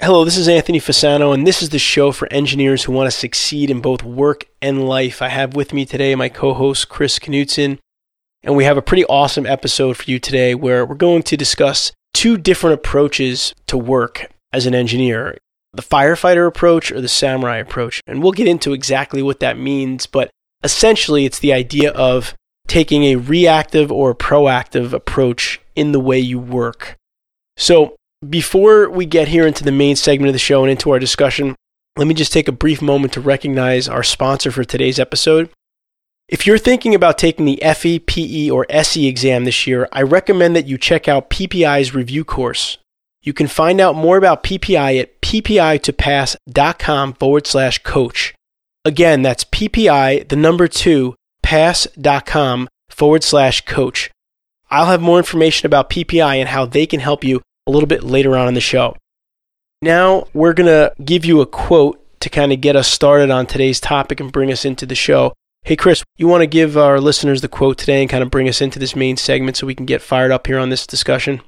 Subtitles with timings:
[0.00, 3.18] Hello, this is Anthony Fasano, and this is the show for engineers who want to
[3.18, 5.20] succeed in both work and life.
[5.20, 7.80] I have with me today my co host, Chris Knutson,
[8.44, 11.90] and we have a pretty awesome episode for you today where we're going to discuss
[12.14, 15.36] two different approaches to work as an engineer
[15.72, 18.00] the firefighter approach or the samurai approach.
[18.06, 20.30] And we'll get into exactly what that means, but
[20.62, 22.34] essentially, it's the idea of
[22.68, 26.94] taking a reactive or proactive approach in the way you work.
[27.56, 27.96] So,
[28.26, 31.54] before we get here into the main segment of the show and into our discussion,
[31.96, 35.50] let me just take a brief moment to recognize our sponsor for today's episode.
[36.28, 40.54] If you're thinking about taking the FE, PE, or SE exam this year, I recommend
[40.56, 42.78] that you check out PPI's review course.
[43.22, 48.34] You can find out more about PPI at ppi2pass.com forward slash coach.
[48.84, 54.10] Again, that's PPI, the number two, pass.com forward slash coach.
[54.70, 58.02] I'll have more information about PPI and how they can help you a little bit
[58.02, 58.96] later on in the show.
[59.82, 63.46] Now, we're going to give you a quote to kind of get us started on
[63.46, 65.34] today's topic and bring us into the show.
[65.62, 68.48] Hey, Chris, you want to give our listeners the quote today and kind of bring
[68.48, 71.42] us into this main segment so we can get fired up here on this discussion?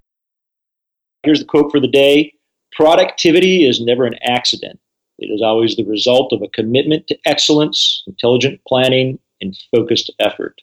[1.23, 2.35] Here's the quote for the day
[2.73, 4.79] Productivity is never an accident.
[5.19, 10.61] It is always the result of a commitment to excellence, intelligent planning, and focused effort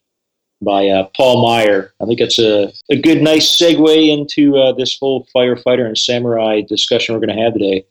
[0.62, 1.94] by uh, Paul Meyer.
[2.02, 6.62] I think it's a, a good, nice segue into uh, this whole firefighter and samurai
[6.62, 7.86] discussion we're going to have today.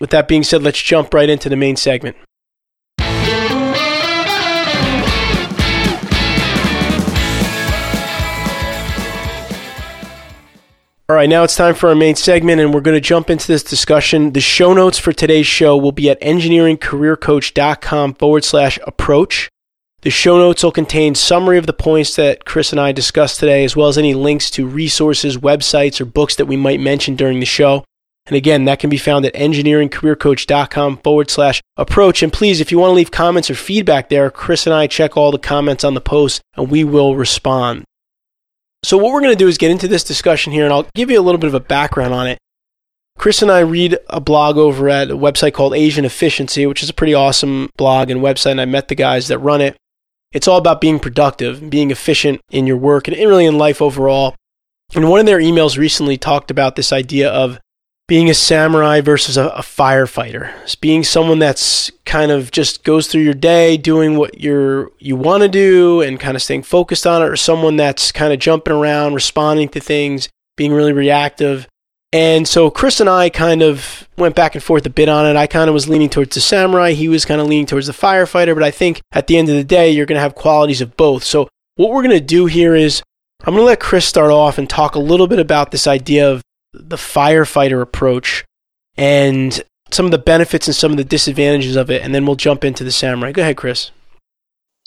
[0.00, 2.16] With that being said, let's jump right into the main segment.
[11.08, 13.46] All right, now it's time for our main segment, and we're going to jump into
[13.46, 14.32] this discussion.
[14.32, 19.48] The show notes for today's show will be at engineeringcareercoach.com forward slash approach.
[20.02, 23.64] The show notes will contain summary of the points that Chris and I discussed today,
[23.64, 27.40] as well as any links to resources, websites, or books that we might mention during
[27.40, 27.84] the show.
[28.26, 32.22] And again, that can be found at engineeringcareercoach.com forward slash approach.
[32.22, 35.16] And please, if you want to leave comments or feedback there, Chris and I check
[35.16, 37.84] all the comments on the post and we will respond.
[38.82, 41.10] So, what we're going to do is get into this discussion here, and I'll give
[41.10, 42.38] you a little bit of a background on it.
[43.18, 46.90] Chris and I read a blog over at a website called Asian Efficiency, which is
[46.90, 49.76] a pretty awesome blog and website, and I met the guys that run it.
[50.32, 54.34] It's all about being productive, being efficient in your work, and really in life overall.
[54.94, 57.58] And one of their emails recently talked about this idea of
[58.08, 60.52] being a samurai versus a, a, firefighter.
[60.62, 65.16] It's being someone that's kind of just goes through your day doing what you're you
[65.16, 68.38] want to do and kind of staying focused on it, or someone that's kind of
[68.38, 71.66] jumping around, responding to things, being really reactive.
[72.12, 75.36] And so Chris and I kind of went back and forth a bit on it.
[75.36, 76.92] I kind of was leaning towards the samurai.
[76.92, 78.54] He was kind of leaning towards the firefighter.
[78.54, 80.96] But I think at the end of the day, you're going to have qualities of
[80.96, 81.24] both.
[81.24, 83.02] So what we're going to do here is
[83.40, 86.30] I'm going to let Chris start off and talk a little bit about this idea
[86.30, 88.44] of the firefighter approach
[88.96, 92.36] and some of the benefits and some of the disadvantages of it, and then we'll
[92.36, 93.32] jump into the samurai.
[93.32, 93.90] Go ahead, Chris.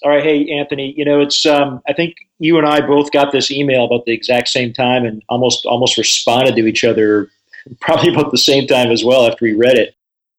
[0.04, 0.94] All right, hey Anthony.
[0.96, 4.14] You know, it's um, I think you and I both got this email about the
[4.14, 7.30] exact same time, and almost almost responded to each other
[7.82, 9.96] probably about the same time as well after we read it.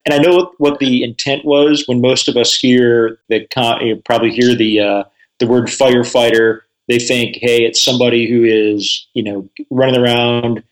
[0.06, 3.46] And I know what the intent was when most of us hear the
[4.04, 5.04] probably hear the uh,
[5.38, 6.62] the word firefighter.
[6.88, 10.62] They think, hey, it's somebody who is you know running around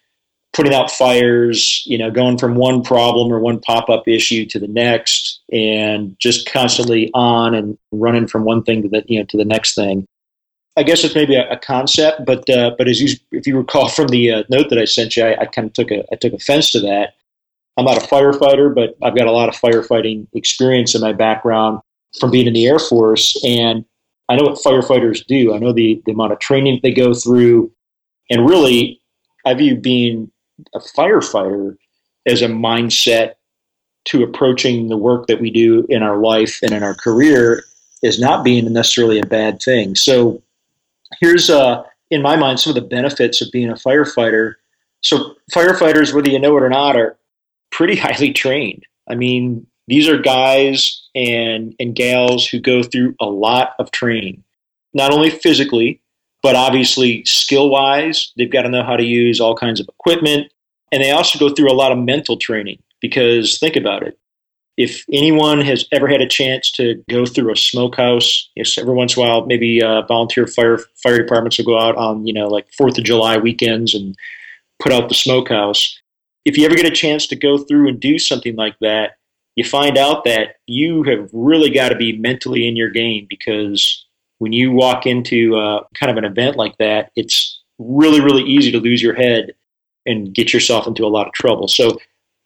[0.59, 4.59] putting out fires, you know, going from one problem or one pop up issue to
[4.59, 9.25] the next, and just constantly on and running from one thing to the you know
[9.27, 10.07] to the next thing.
[10.77, 13.89] I guess it's maybe a, a concept, but uh, but as you if you recall
[13.89, 16.17] from the uh, note that I sent you, I, I kind of took a I
[16.17, 17.15] took offense to that.
[17.77, 21.81] I'm not a firefighter, but I've got a lot of firefighting experience in my background
[22.19, 23.85] from being in the Air Force, and
[24.29, 25.55] I know what firefighters do.
[25.55, 27.71] I know the, the amount of training they go through,
[28.31, 29.01] and really,
[29.47, 30.31] I view being
[30.75, 31.77] a firefighter
[32.27, 33.35] as a mindset
[34.09, 37.65] to approaching the work that we do in our life and in our career
[38.03, 39.95] is not being necessarily a bad thing.
[39.95, 40.43] So
[41.21, 44.55] here's uh, in my mind some of the benefits of being a firefighter.
[45.03, 47.19] So firefighters, whether you know it or not, are
[47.71, 48.85] pretty highly trained.
[49.11, 54.43] I mean, these are guys and and gals who go through a lot of training,
[54.95, 56.01] not only physically,
[56.43, 60.51] but obviously, skill wise, they've got to know how to use all kinds of equipment.
[60.93, 64.19] And they also go through a lot of mental training because think about it.
[64.79, 69.17] if anyone has ever had a chance to go through a smokehouse, yes, every once
[69.17, 72.47] in a while, maybe uh, volunteer fire fire departments will go out on you know
[72.47, 74.15] like Fourth of July weekends and
[74.79, 76.01] put out the smokehouse.
[76.45, 79.19] If you ever get a chance to go through and do something like that,
[79.57, 84.07] you find out that you have really got to be mentally in your game because
[84.39, 88.71] when you walk into uh, kind of an event like that, it's really really easy
[88.71, 89.55] to lose your head
[90.07, 91.67] and get yourself into a lot of trouble.
[91.67, 91.99] So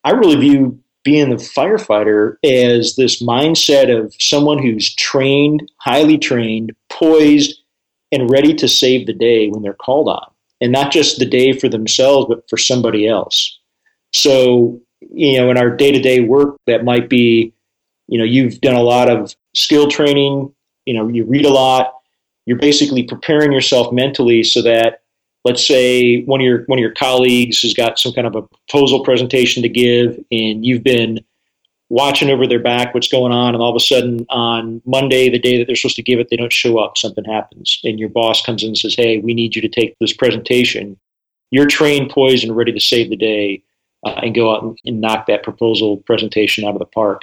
[0.05, 6.73] I really view being a firefighter as this mindset of someone who's trained, highly trained,
[6.91, 7.59] poised,
[8.13, 10.27] and ready to save the day when they're called on.
[10.61, 13.59] And not just the day for themselves, but for somebody else.
[14.13, 17.53] So, you know, in our day to day work, that might be,
[18.07, 20.55] you know, you've done a lot of skill training,
[20.87, 21.95] you know, you read a lot,
[22.47, 25.02] you're basically preparing yourself mentally so that
[25.45, 28.43] let's say one of your one of your colleagues has got some kind of a
[28.43, 31.21] proposal presentation to give and you've been
[31.89, 35.39] watching over their back what's going on and all of a sudden on monday the
[35.39, 38.09] day that they're supposed to give it they don't show up something happens and your
[38.09, 40.97] boss comes in and says hey we need you to take this presentation.
[41.51, 43.63] You're trained poised and ready to save the day
[44.07, 47.23] uh, and go out and, and knock that proposal presentation out of the park.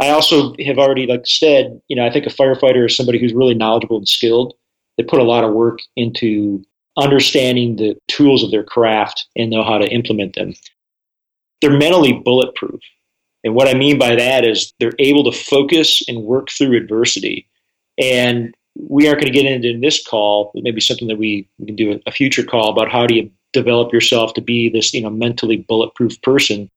[0.00, 3.34] I also have already like said you know i think a firefighter is somebody who's
[3.34, 4.54] really knowledgeable and skilled.
[4.96, 6.64] They put a lot of work into
[6.96, 10.54] understanding the tools of their craft and know how to implement them.
[11.60, 12.80] They're mentally bulletproof.
[13.42, 17.46] And what I mean by that is they're able to focus and work through adversity.
[17.98, 21.66] And we aren't going to get into in this call, maybe something that we, we
[21.66, 25.00] can do a future call about how do you develop yourself to be this, you
[25.00, 26.70] know, mentally bulletproof person.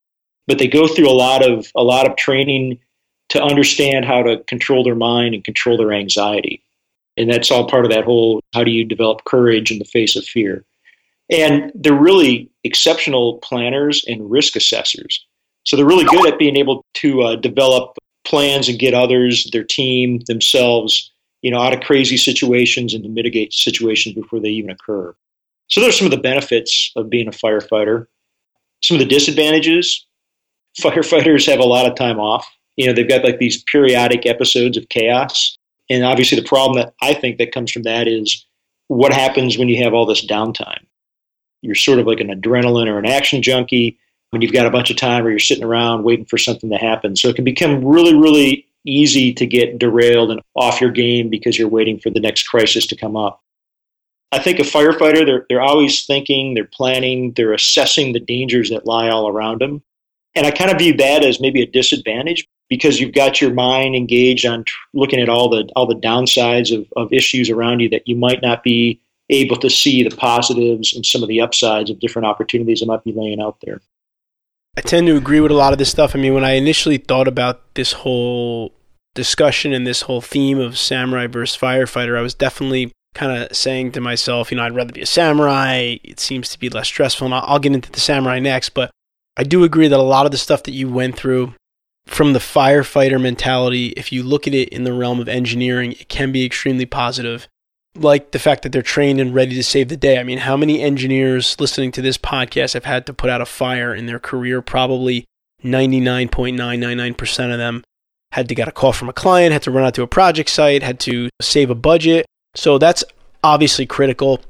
[0.46, 2.78] But they go through a lot of a lot of training
[3.30, 6.62] to understand how to control their mind and control their anxiety.
[7.18, 10.16] And that's all part of that whole how do you develop courage in the face
[10.16, 10.64] of fear.
[11.30, 15.26] And they're really exceptional planners and risk assessors.
[15.64, 19.64] So they're really good at being able to uh, develop plans and get others, their
[19.64, 21.10] team, themselves,
[21.42, 25.14] you know, out of crazy situations and to mitigate situations before they even occur.
[25.68, 28.06] So there's some of the benefits of being a firefighter.
[28.82, 30.06] Some of the disadvantages,
[30.80, 32.46] firefighters have a lot of time off.
[32.76, 35.58] You know, they've got like these periodic episodes of chaos
[35.90, 38.46] and obviously, the problem that I think that comes from that is
[38.88, 40.84] what happens when you have all this downtime.
[41.62, 43.98] You're sort of like an adrenaline or an action junkie
[44.30, 46.76] when you've got a bunch of time or you're sitting around waiting for something to
[46.76, 47.16] happen.
[47.16, 51.58] So it can become really, really easy to get derailed and off your game because
[51.58, 53.42] you're waiting for the next crisis to come up.
[54.30, 58.86] I think a firefighter, they're, they're always thinking, they're planning, they're assessing the dangers that
[58.86, 59.82] lie all around them.
[60.34, 63.94] And I kind of view that as maybe a disadvantage because you've got your mind
[63.94, 67.88] engaged on tr- looking at all the all the downsides of, of issues around you
[67.88, 69.00] that you might not be
[69.30, 73.04] able to see the positives and some of the upsides of different opportunities that might
[73.04, 73.80] be laying out there.
[74.76, 76.14] I tend to agree with a lot of this stuff.
[76.14, 78.72] I mean, when I initially thought about this whole
[79.14, 83.92] discussion and this whole theme of samurai versus firefighter, I was definitely kind of saying
[83.92, 85.96] to myself, you know, I'd rather be a samurai.
[86.04, 88.70] It seems to be less stressful, and I'll, I'll get into the samurai next.
[88.70, 88.90] But
[89.36, 91.54] I do agree that a lot of the stuff that you went through
[92.08, 96.08] from the firefighter mentality, if you look at it in the realm of engineering, it
[96.08, 97.46] can be extremely positive.
[97.94, 100.18] Like the fact that they're trained and ready to save the day.
[100.18, 103.46] I mean, how many engineers listening to this podcast have had to put out a
[103.46, 104.62] fire in their career?
[104.62, 105.26] Probably
[105.62, 107.84] 99.999% of them
[108.32, 110.48] had to get a call from a client, had to run out to a project
[110.50, 112.24] site, had to save a budget.
[112.54, 113.04] So that's
[113.44, 114.40] obviously critical.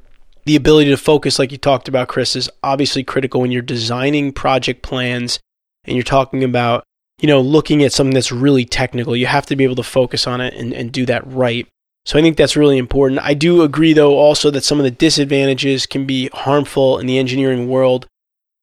[0.44, 4.32] The ability to focus, like you talked about, Chris, is obviously critical when you're designing
[4.32, 5.38] project plans
[5.84, 6.84] and you're talking about
[7.18, 9.16] you know, looking at something that's really technical.
[9.16, 11.66] You have to be able to focus on it and, and do that right.
[12.06, 13.20] So I think that's really important.
[13.22, 17.18] I do agree, though, also that some of the disadvantages can be harmful in the
[17.18, 18.06] engineering world,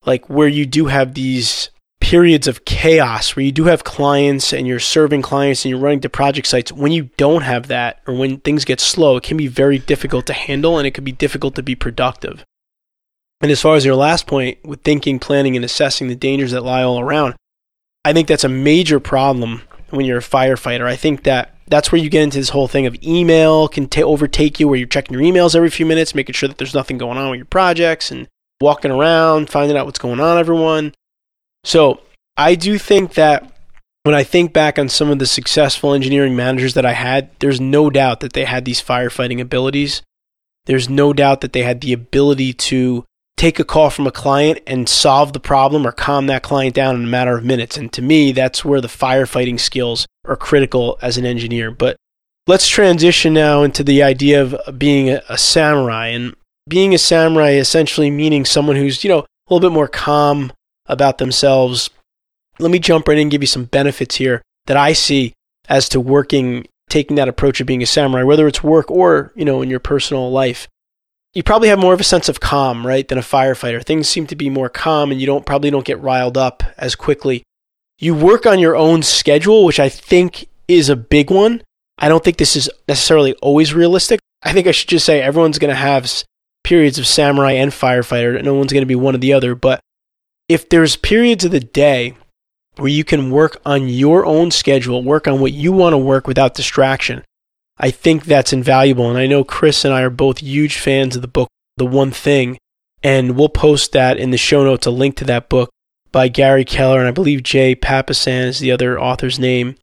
[0.06, 1.70] like where you do have these
[2.06, 6.02] periods of chaos where you do have clients and you're serving clients and you're running
[6.02, 6.72] to project sites.
[6.72, 10.28] When you don't have that or when things get slow, it can be very difficult
[10.28, 12.44] to handle and it can be difficult to be productive.
[13.42, 16.64] And as far as your last point with thinking, planning, and assessing the dangers that
[16.64, 17.36] lie all around,
[18.06, 20.86] I think that's a major problem when you're a firefighter.
[20.86, 24.04] I think that that's where you get into this whole thing of email can t-
[24.04, 27.00] overtake you, where you're checking your emails every few minutes, making sure that there's nothing
[27.00, 28.28] going on with your projects and
[28.62, 30.94] walking around, finding out what's going on, everyone.
[31.64, 32.02] So
[32.38, 33.52] I do think that
[34.04, 37.60] when I think back on some of the successful engineering managers that I had, there's
[37.60, 40.04] no doubt that they had these firefighting abilities.
[40.66, 43.04] There's no doubt that they had the ability to
[43.38, 46.96] take a call from a client and solve the problem or calm that client down
[46.96, 47.77] in a matter of minutes.
[47.77, 51.72] And to me, that's where the firefighting skills are critical as an engineer.
[51.72, 51.98] But
[52.48, 56.08] let's transition now into the idea of being a, samurai.
[56.08, 56.36] And
[56.68, 60.54] being a samurai essentially meaning someone who's, you know, a little bit more calm
[60.88, 61.89] about themselves,
[62.60, 65.34] let me jump right in and give you some benefits here that I see
[65.68, 69.44] as to working, taking that approach of being a samurai, whether it's work or, you
[69.44, 70.68] know, in your personal life.
[71.36, 73.84] You probably have more of a sense of calm, right, than a firefighter.
[73.84, 76.96] Things seem to be more calm and you don't probably don't get riled up as
[76.96, 77.44] quickly.
[78.00, 81.62] You work on your own schedule, which I think is a big one.
[81.98, 84.22] I don't think this is necessarily always realistic.
[84.44, 86.10] I think I should just say everyone's going to have
[86.63, 88.42] periods of samurai and firefighter.
[88.42, 89.56] No one's going to be one or the other.
[89.56, 89.82] But
[90.48, 92.15] if there's periods of the day
[92.77, 96.27] where you can work on your own schedule, work on what you want to work
[96.27, 97.24] without distraction,
[97.77, 99.10] I think that's invaluable.
[99.10, 102.12] And I know Chris and I are both huge fans of the book, The One
[102.12, 102.58] Thing.
[103.03, 105.70] And we'll post that in the show notes, a link to that book
[106.12, 107.00] by Gary Keller.
[107.00, 109.75] And I believe Jay Papasan is the other author's name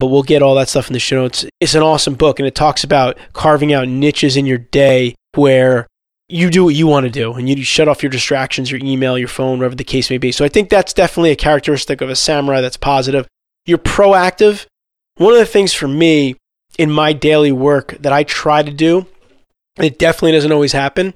[0.00, 1.46] but we'll get all that stuff in the show notes.
[1.60, 5.86] It's an awesome book, and it talks about carving out niches in your day where
[6.28, 9.18] you do what you want to do and you shut off your distractions, your email,
[9.18, 10.32] your phone, whatever the case may be.
[10.32, 13.26] So I think that's definitely a characteristic of a samurai that's positive.
[13.66, 14.66] You're proactive.
[15.16, 16.36] One of the things for me
[16.78, 19.06] in my daily work that I try to do,
[19.76, 21.14] it definitely doesn't always happen,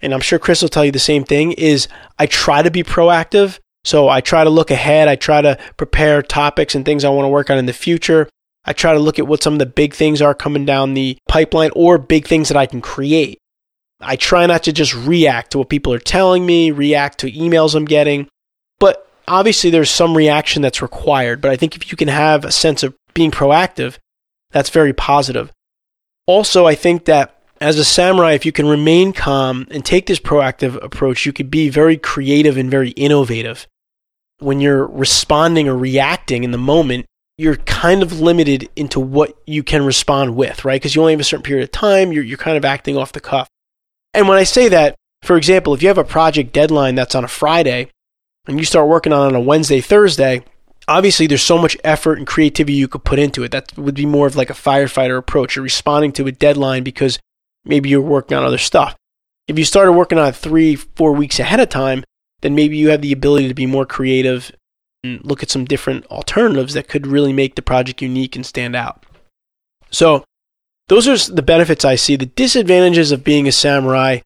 [0.00, 1.88] and I'm sure Chris will tell you the same thing, is
[2.18, 5.08] I try to be proactive so I try to look ahead.
[5.08, 8.28] I try to prepare topics and things I want to work on in the future.
[8.64, 11.16] I try to look at what some of the big things are coming down the
[11.28, 13.38] pipeline or big things that I can create.
[14.00, 17.74] I try not to just react to what people are telling me, react to emails
[17.74, 18.28] I'm getting.
[18.78, 21.40] But obviously, there's some reaction that's required.
[21.40, 23.96] But I think if you can have a sense of being proactive,
[24.50, 25.50] that's very positive.
[26.26, 30.20] Also, I think that as a samurai, if you can remain calm and take this
[30.20, 33.66] proactive approach, you could be very creative and very innovative.
[34.38, 37.04] When you're responding or reacting in the moment,
[37.36, 40.80] you're kind of limited into what you can respond with, right?
[40.80, 43.12] Because you only have a certain period of time, you're, you're kind of acting off
[43.12, 43.48] the cuff.
[44.14, 47.24] And when I say that, for example, if you have a project deadline that's on
[47.24, 47.90] a Friday
[48.46, 50.44] and you start working on it on a Wednesday, Thursday,
[50.90, 53.52] obviously there's so much effort and creativity you could put into it.
[53.52, 55.56] That would be more of like a firefighter approach.
[55.56, 57.18] You're responding to a deadline because
[57.64, 58.96] maybe you're working on other stuff.
[59.46, 62.04] If you started working on it three, four weeks ahead of time,
[62.40, 64.52] then maybe you have the ability to be more creative
[65.04, 68.76] and look at some different alternatives that could really make the project unique and stand
[68.76, 69.06] out.
[69.90, 70.24] So,
[70.88, 72.16] those are the benefits I see.
[72.16, 74.20] The disadvantages of being a samurai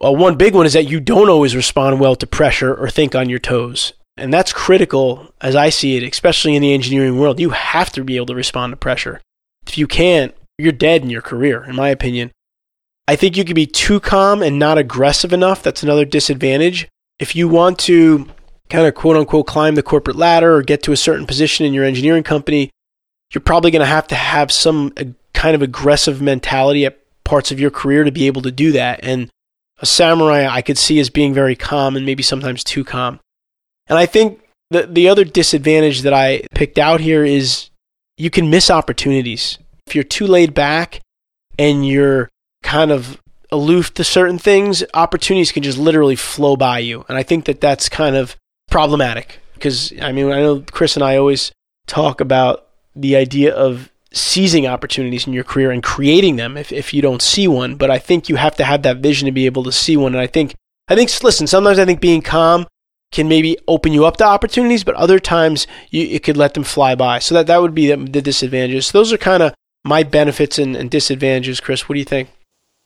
[0.00, 3.14] well, one big one is that you don't always respond well to pressure or think
[3.14, 3.94] on your toes.
[4.18, 7.40] And that's critical as I see it, especially in the engineering world.
[7.40, 9.20] You have to be able to respond to pressure.
[9.66, 12.32] If you can't, you're dead in your career, in my opinion.
[13.06, 15.62] I think you can be too calm and not aggressive enough.
[15.62, 16.88] That's another disadvantage.
[17.18, 18.28] If you want to
[18.68, 21.72] kind of quote unquote climb the corporate ladder or get to a certain position in
[21.72, 22.70] your engineering company,
[23.32, 27.50] you're probably going to have to have some uh, kind of aggressive mentality at parts
[27.50, 29.00] of your career to be able to do that.
[29.02, 29.30] And
[29.78, 33.20] a samurai I could see as being very calm and maybe sometimes too calm.
[33.88, 34.40] And I think
[34.70, 37.70] the the other disadvantage that I picked out here is
[38.16, 39.58] you can miss opportunities.
[39.86, 41.00] If you're too laid back
[41.58, 42.28] and you're
[42.62, 47.04] kind of aloof to certain things, opportunities can just literally flow by you.
[47.08, 48.36] And I think that that's kind of
[48.70, 51.52] problematic because I mean, I know Chris and I always
[51.86, 56.94] talk about the idea of seizing opportunities in your career and creating them if, if
[56.94, 57.76] you don't see one.
[57.76, 60.14] But I think you have to have that vision to be able to see one.
[60.14, 60.54] And I think,
[60.88, 62.66] I think, listen, sometimes I think being calm
[63.10, 66.64] can maybe open you up to opportunities, but other times you, it could let them
[66.64, 67.18] fly by.
[67.18, 68.88] So that, that would be the, the disadvantages.
[68.88, 71.60] So those are kind of my benefits and, and disadvantages.
[71.60, 72.28] Chris, what do you think?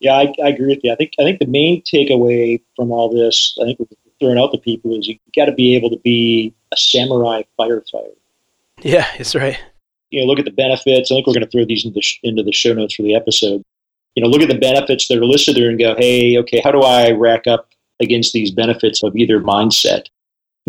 [0.01, 0.93] Yeah, I, I, agree with you.
[0.93, 3.87] I think I think the main takeaway from all this, I think we're
[4.19, 8.15] throwing out to people is you got to be able to be a samurai firefighter.
[8.81, 9.59] Yeah, that's right.
[10.11, 11.11] You know, look at the benefits.
[11.11, 13.03] I think we're going to throw these into the, sh- into the show notes for
[13.03, 13.63] the episode.
[14.15, 16.71] You know, look at the benefits that are listed there and go, hey, okay, how
[16.71, 20.07] do I rack up against these benefits of either mindset?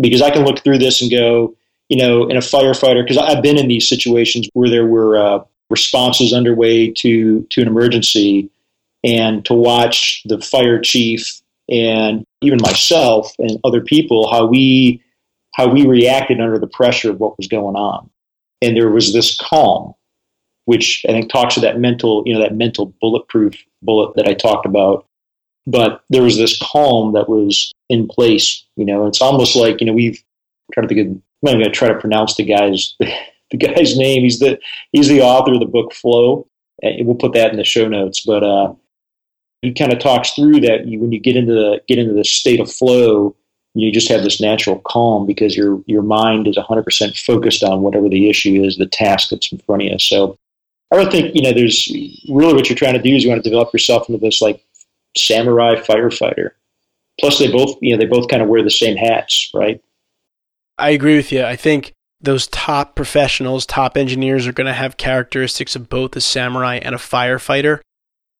[0.00, 1.56] Because I can look through this and go,
[1.88, 5.44] you know, in a firefighter, because I've been in these situations where there were uh,
[5.70, 8.50] responses underway to to an emergency
[9.02, 15.02] and to watch the fire chief and even myself and other people how we
[15.54, 18.10] how we reacted under the pressure of what was going on.
[18.60, 19.94] And there was this calm
[20.64, 24.34] which i think talks to that mental you know that mental bulletproof bullet that i
[24.34, 25.06] talked about
[25.66, 29.86] but there was this calm that was in place you know it's almost like you
[29.86, 30.22] know we've
[30.72, 34.22] trying to think of i'm going to try to pronounce the guy's the guy's name
[34.22, 34.58] he's the
[34.92, 36.46] he's the author of the book flow
[37.00, 38.72] we'll put that in the show notes but uh
[39.64, 42.24] he kind of talks through that you, when you get into the get into the
[42.24, 43.34] state of flow,
[43.74, 48.08] you just have this natural calm because your your mind is 100% focused on whatever
[48.08, 49.98] the issue is, the task that's in front of you.
[49.98, 50.38] So
[50.92, 51.90] I would think you know there's
[52.28, 54.62] really what you're trying to do is you want to develop yourself into this like
[55.16, 56.50] samurai firefighter.
[57.20, 59.80] Plus, they both you know they both kind of wear the same hats, right?
[60.78, 61.44] I agree with you.
[61.44, 66.20] I think those top professionals, top engineers are going to have characteristics of both a
[66.20, 67.80] samurai and a firefighter.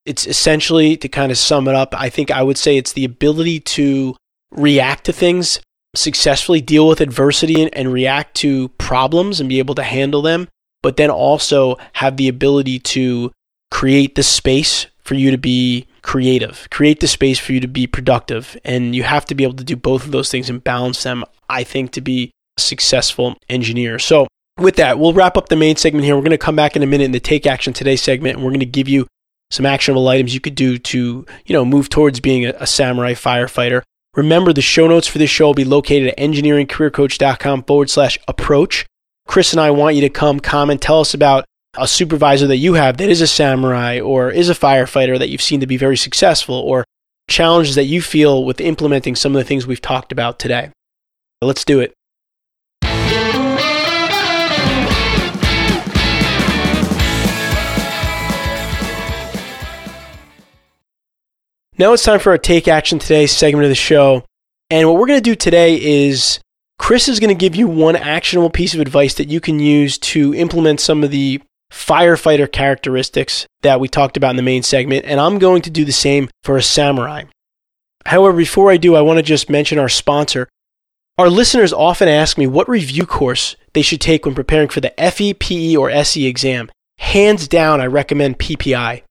[0.04, 3.04] It's essentially, to kind of sum it up, I think I would say it's the
[3.04, 4.16] ability to
[4.50, 5.60] react to things,
[5.94, 10.48] successfully deal with adversity and, and react to problems and be able to handle them,
[10.82, 13.32] but then also have the ability to
[13.70, 17.88] create the space for you to be creative, create the space for you to be
[17.88, 18.56] productive.
[18.64, 21.24] And you have to be able to do both of those things and balance them,
[21.48, 23.98] I think, to be a successful engineer.
[23.98, 24.28] So,
[24.60, 26.14] with that, we'll wrap up the main segment here.
[26.14, 28.44] We're going to come back in a minute in the Take Action Today segment, and
[28.44, 29.08] we're going to give you
[29.50, 33.14] some actionable items you could do to, you know, move towards being a, a samurai
[33.14, 33.82] firefighter.
[34.14, 38.86] Remember, the show notes for this show will be located at engineeringcareercoach.com forward slash approach.
[39.26, 41.44] Chris and I want you to come comment, tell us about
[41.76, 45.42] a supervisor that you have that is a samurai or is a firefighter that you've
[45.42, 46.84] seen to be very successful or
[47.28, 50.70] challenges that you feel with implementing some of the things we've talked about today.
[51.40, 51.92] Let's do it.
[61.76, 64.24] Now it's time for our Take Action Today segment of the show.
[64.70, 66.38] And what we're going to do today is
[66.78, 69.98] Chris is going to give you one actionable piece of advice that you can use
[69.98, 71.42] to implement some of the
[71.74, 75.04] firefighter characteristics that we talked about in the main segment.
[75.04, 77.24] And I'm going to do the same for a samurai.
[78.06, 80.48] However, before I do, I want to just mention our sponsor.
[81.18, 84.94] Our listeners often ask me what review course they should take when preparing for the
[85.12, 86.70] FE, PE, or SE exam.
[86.98, 89.02] Hands down, I recommend PPI.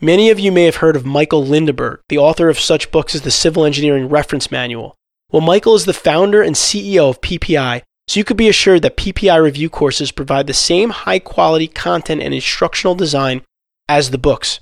[0.00, 3.22] Many of you may have heard of Michael Lindeburg, the author of such books as
[3.22, 4.94] the Civil Engineering Reference Manual.
[5.30, 8.96] Well, Michael is the founder and CEO of PPI, so you could be assured that
[8.96, 13.42] PPI review courses provide the same high quality content and instructional design
[13.88, 14.60] as the books.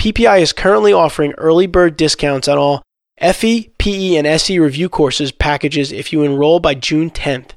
[0.00, 2.82] PPI is currently offering early bird discounts on all
[3.20, 7.50] FE, PE, and SE review courses packages if you enroll by June 10th.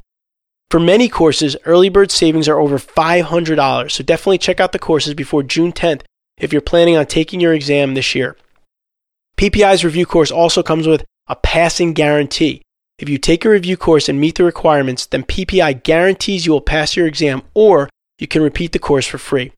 [0.69, 5.13] For many courses, early bird savings are over $500, so definitely check out the courses
[5.13, 6.01] before June 10th
[6.37, 8.35] if you're planning on taking your exam this year.
[9.37, 12.62] PPI's review course also comes with a passing guarantee.
[13.03, 16.61] If you take a review course and meet the requirements, then PPI guarantees you will
[16.61, 19.51] pass your exam or you can repeat the course for free.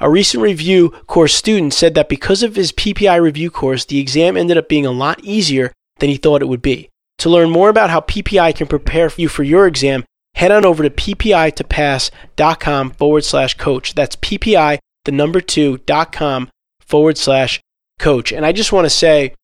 [0.00, 4.36] A recent review course student said that because of his PPI review course, the exam
[4.36, 6.90] ended up being a lot easier than he thought it would be.
[7.18, 10.82] To learn more about how PPI can prepare you for your exam, head on over
[10.82, 13.94] to ppi2pass.com forward slash coach.
[13.94, 17.60] That's PPI the number two dot com forward slash
[18.00, 18.32] coach.
[18.32, 19.34] And I just want to say,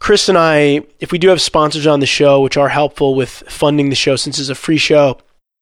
[0.00, 3.30] Chris and I, if we do have sponsors on the show, which are helpful with
[3.48, 5.18] funding the show since it's a free show,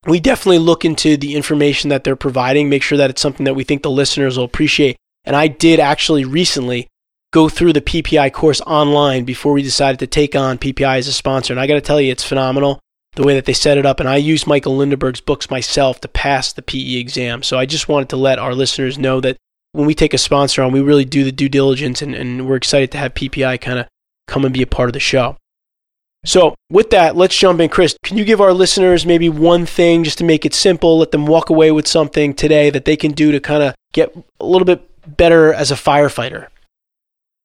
[0.07, 3.55] we definitely look into the information that they're providing, make sure that it's something that
[3.55, 4.97] we think the listeners will appreciate.
[5.25, 6.87] And I did actually recently
[7.33, 11.13] go through the PPI course online before we decided to take on PPI as a
[11.13, 11.53] sponsor.
[11.53, 12.81] And I got to tell you, it's phenomenal
[13.17, 13.99] the way that they set it up.
[13.99, 17.43] And I used Michael Lindeburg's books myself to pass the PE exam.
[17.43, 19.37] So I just wanted to let our listeners know that
[19.73, 22.57] when we take a sponsor on, we really do the due diligence and, and we're
[22.57, 23.89] excited to have PPI kind of
[24.29, 25.37] come and be a part of the show.
[26.25, 27.69] So, with that, let's jump in.
[27.69, 31.13] Chris, can you give our listeners maybe one thing just to make it simple, let
[31.13, 34.45] them walk away with something today that they can do to kind of get a
[34.45, 34.83] little bit
[35.17, 36.49] better as a firefighter?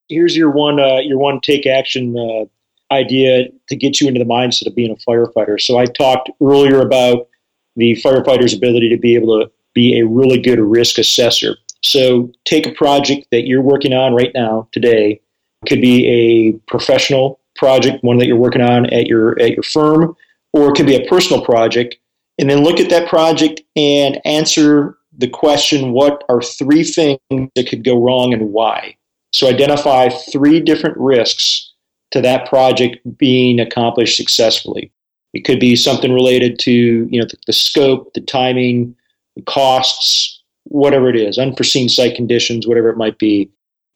[0.10, 2.46] Here's your one uh, your one take action uh,
[2.94, 5.60] idea to get you into the mindset of being a firefighter.
[5.60, 7.28] So I talked earlier about
[7.76, 11.56] the firefighter's ability to be able to be a really good risk assessor.
[11.82, 15.22] So take a project that you're working on right now today.
[15.68, 20.16] Could be a professional project, one that you're working on at your at your firm,
[20.54, 21.98] or it could be a personal project.
[22.40, 27.68] And then look at that project and answer the question what are three things that
[27.70, 28.98] could go wrong and why?
[29.32, 31.74] So identify three different risks
[32.12, 34.92] to that project being accomplished successfully.
[35.34, 38.96] It could be something related to you know the, the scope, the timing,
[39.36, 43.50] the costs, whatever it is, unforeseen site conditions, whatever it might be,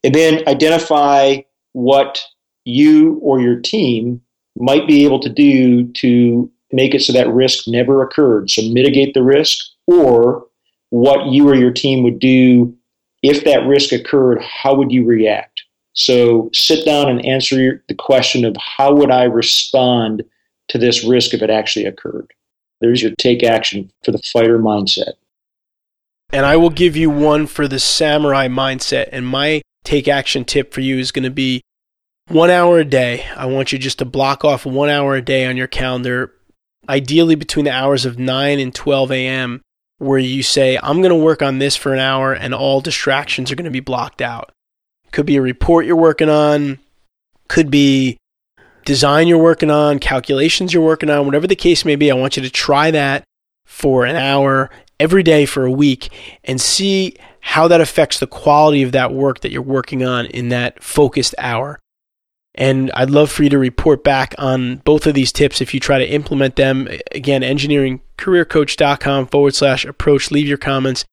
[0.04, 1.38] and then identify
[1.78, 2.20] what
[2.66, 4.20] you or your team
[4.58, 8.50] might be able to do to make it so that risk never occurred.
[8.50, 10.48] So mitigate the risk, or
[10.90, 12.76] what you or your team would do
[13.22, 14.42] if that risk occurred.
[14.42, 15.62] How would you react?
[15.94, 20.24] So sit down and answer the question of how would I respond
[20.70, 22.34] to this risk if it actually occurred.
[22.82, 25.14] There's your take action for the fighter mindset.
[26.34, 29.10] And I will give you one for the samurai mindset.
[29.12, 31.62] And my take action tip for you is going to be
[32.28, 33.26] one hour a day.
[33.36, 36.34] I want you just to block off one hour a day on your calendar,
[36.90, 39.62] ideally between the hours of 9 and 12 a.m.,
[40.00, 43.52] where you say, I'm going to work on this for an hour and all distractions
[43.52, 44.52] are going to be blocked out.
[45.12, 46.80] Could be a report you're working on,
[47.48, 48.18] could be
[48.86, 52.12] design you're working on, calculations you're working on, whatever the case may be.
[52.12, 53.24] I want you to try that
[53.66, 56.10] for an hour every day for a week
[56.44, 60.50] and see how that affects the quality of that work that you're working on in
[60.50, 61.80] that focused hour.
[62.58, 65.80] And I'd love for you to report back on both of these tips if you
[65.80, 66.88] try to implement them.
[67.12, 70.32] Again, engineeringcareercoach.com forward slash approach.
[70.32, 71.06] Leave your comments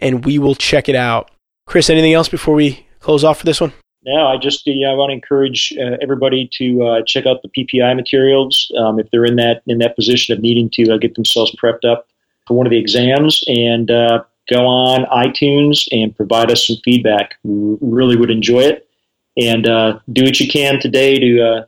[0.00, 1.30] and we will check it out.
[1.66, 3.72] Chris, anything else before we close off for this one?
[4.04, 7.94] No, I just I want to encourage uh, everybody to uh, check out the PPI
[7.94, 11.54] materials um, if they're in that in that position of needing to uh, get themselves
[11.54, 12.08] prepped up
[12.48, 17.36] for one of the exams, and uh, go on iTunes and provide us some feedback.
[17.44, 18.88] We really would enjoy it,
[19.36, 21.66] and uh, do what you can today to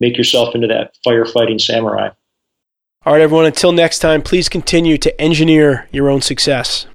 [0.00, 2.10] make yourself into that firefighting samurai.
[3.06, 3.46] All right, everyone.
[3.46, 6.86] Until next time, please continue to engineer your own success.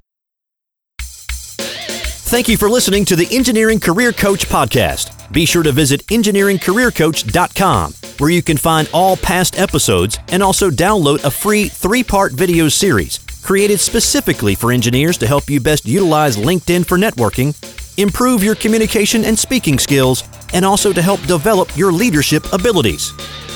[2.30, 5.32] Thank you for listening to the Engineering Career Coach podcast.
[5.32, 11.24] Be sure to visit engineeringcareercoach.com, where you can find all past episodes and also download
[11.24, 16.36] a free three part video series created specifically for engineers to help you best utilize
[16.36, 17.54] LinkedIn for networking,
[17.96, 23.12] improve your communication and speaking skills, and also to help develop your leadership abilities.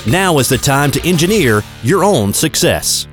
[0.07, 3.07] Now is the time to engineer your own success.